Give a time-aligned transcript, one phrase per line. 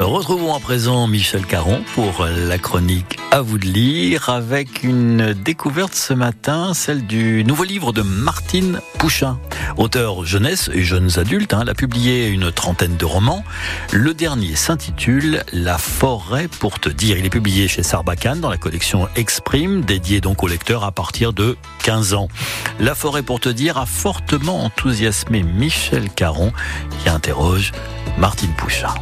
[0.00, 5.94] Retrouvons à présent Michel Caron pour la chronique À vous de lire avec une découverte
[5.94, 9.38] ce matin, celle du nouveau livre de Martine Pouchin.
[9.76, 13.44] Auteur jeunesse et jeunes adultes, hein, elle a publié une trentaine de romans.
[13.92, 17.16] Le dernier s'intitule La forêt pour te dire.
[17.16, 21.32] Il est publié chez Sarbacane dans la collection Exprime, dédiée donc aux lecteurs à partir
[21.32, 22.28] de 15 ans.
[22.80, 26.52] La forêt pour te dire a fortement enthousiasmé Michel Caron
[26.98, 27.70] qui interroge
[28.18, 28.92] Martine Pouchin.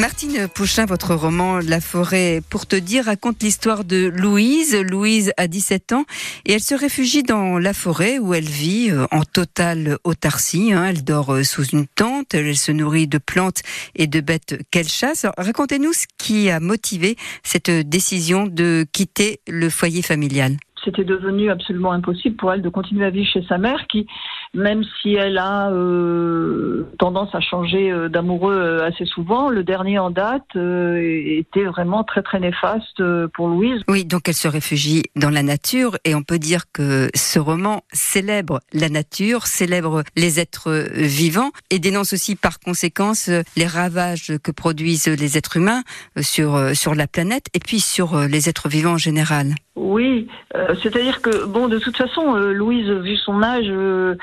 [0.00, 4.74] Martine Pouchin, votre roman La forêt pour te dire raconte l'histoire de Louise.
[4.74, 6.04] Louise a 17 ans
[6.46, 10.72] et elle se réfugie dans la forêt où elle vit euh, en totale autarcie.
[10.72, 10.86] Hein.
[10.88, 13.60] Elle dort euh, sous une tente, elle se nourrit de plantes
[13.94, 15.26] et de bêtes qu'elle chasse.
[15.36, 21.92] Racontez-nous ce qui a motivé cette décision de quitter le foyer familial c'était devenu absolument
[21.92, 24.06] impossible pour elle de continuer à vivre chez sa mère, qui,
[24.54, 29.98] même si elle a euh, tendance à changer euh, d'amoureux euh, assez souvent, le dernier
[29.98, 33.02] en date était vraiment très très néfaste
[33.34, 33.82] pour Louise.
[33.88, 37.82] Oui, donc elle se réfugie dans la nature et on peut dire que ce roman
[37.92, 44.50] célèbre la nature, célèbre les êtres vivants et dénonce aussi par conséquence les ravages que
[44.50, 45.82] produisent les êtres humains
[46.20, 49.54] sur sur la planète et puis sur les êtres vivants en général.
[49.74, 54.16] Oui, euh, c'est-à-dire que bon, de toute façon, euh, Louise, vu son âge, il euh,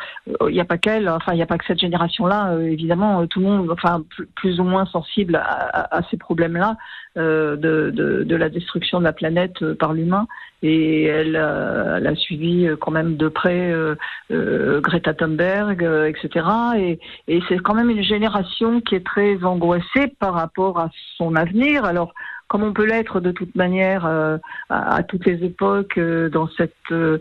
[0.47, 2.55] n'y a pas qu'elle, enfin il n'y a pas que cette génération-là.
[2.61, 4.03] évidemment, tout le monde, enfin
[4.35, 6.77] plus ou moins sensible à, ces problèmes-là
[7.15, 10.27] de, de, la destruction de la planète par l'humain.
[10.61, 13.73] Et elle, elle, a suivi quand même de près
[14.29, 16.45] Greta Thunberg, etc.
[16.77, 21.85] Et, c'est quand même une génération qui est très angoissée par rapport à son avenir.
[21.85, 22.13] Alors
[22.49, 24.37] comme on peut l'être de toute manière euh,
[24.69, 27.19] à, toutes les époques euh, dans cette euh,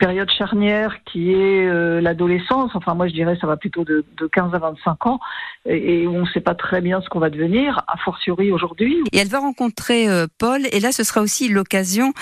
[0.00, 2.70] période charnière qui est l'adolescence.
[2.74, 5.20] Enfin, moi, je dirais ça va plutôt de, 15 à 25 ans
[5.66, 8.96] et, où on ne sait pas très bien ce qu'on va devenir, a fortiori aujourd'hui.
[9.12, 10.06] Et elle va rencontrer
[10.38, 12.12] Paul et là, ce sera aussi l'occasion,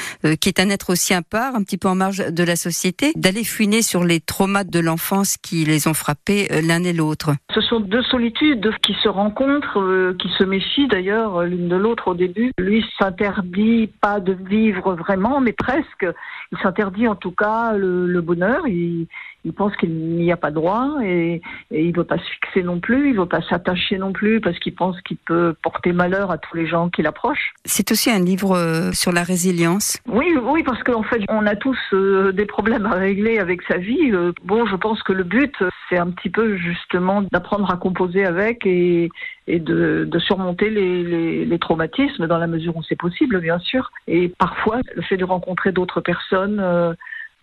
[0.41, 3.13] qui est un être aussi à part, un petit peu en marge de la société,
[3.17, 7.33] d'aller fouiner sur les traumas de l'enfance qui les ont frappés l'un et l'autre.
[7.55, 12.15] Ce sont deux solitudes qui se rencontrent, qui se méfient d'ailleurs l'une de l'autre au
[12.15, 12.53] début.
[12.59, 16.07] Lui s'interdit pas de vivre vraiment, mais presque.
[16.53, 18.67] Il s'interdit en tout cas le, bonheur.
[18.69, 19.07] Il,
[19.51, 21.43] pense qu'il n'y a pas droit et,
[21.73, 23.11] et il veut pas se fixer non plus.
[23.11, 26.57] Il veut pas s'attacher non plus parce qu'il pense qu'il peut porter malheur à tous
[26.57, 27.55] les gens qui l'approchent.
[27.65, 29.99] C'est aussi un livre euh, sur la résilience.
[30.07, 33.79] Oui, oui, parce qu'en fait, on a tous euh, des problèmes à régler avec sa
[33.79, 34.13] vie.
[34.13, 35.55] Euh, bon, je pense que le but,
[35.89, 39.11] c'est un petit peu justement d'apprendre à composer avec et,
[39.47, 43.59] et de, de surmonter les, les, les, traumatismes dans la mesure où c'est possible, bien
[43.59, 43.91] sûr.
[44.07, 46.95] Et parfois, le fait de rencontrer d'autres personnes euh,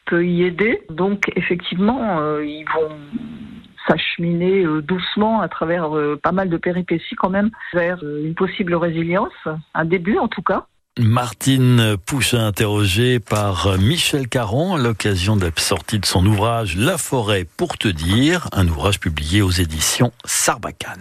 [0.10, 0.82] peut y aider.
[0.90, 2.96] Donc, effectivement, euh, ils vont
[3.88, 5.90] s'acheminer euh, doucement à travers
[6.22, 9.34] pas mal de péripéties quand même vers une possible résilience,
[9.74, 10.66] un début en tout cas.
[10.98, 16.98] Martine Pouchin interrogée par Michel Caron à l'occasion de la sortie de son ouvrage La
[16.98, 20.98] forêt pour te dire, un ouvrage publié aux éditions Sarbacane.